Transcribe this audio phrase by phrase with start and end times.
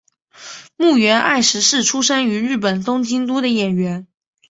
[0.77, 4.07] 筱原爱实是出身于日本东京都的演员。